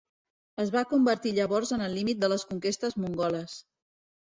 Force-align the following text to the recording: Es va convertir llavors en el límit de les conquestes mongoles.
Es 0.63 0.71
va 0.75 0.81
convertir 0.93 1.33
llavors 1.41 1.75
en 1.77 1.85
el 1.89 1.95
límit 1.99 2.25
de 2.25 2.31
les 2.35 2.47
conquestes 2.55 3.01
mongoles. 3.05 3.63